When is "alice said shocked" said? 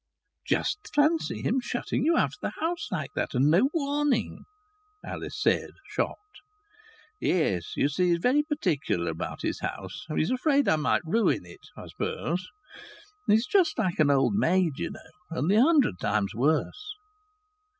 5.05-6.41